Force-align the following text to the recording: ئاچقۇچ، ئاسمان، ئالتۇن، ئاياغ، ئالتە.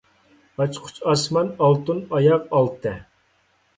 ئاچقۇچ، 0.63 0.95
ئاسمان، 1.11 1.53
ئالتۇن، 1.67 2.03
ئاياغ، 2.15 2.49
ئالتە. 2.61 2.95